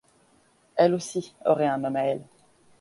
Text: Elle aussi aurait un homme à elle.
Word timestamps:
Elle 0.77 0.95
aussi 0.95 1.35
aurait 1.45 1.67
un 1.67 1.83
homme 1.83 1.95
à 1.95 2.05
elle. 2.05 2.23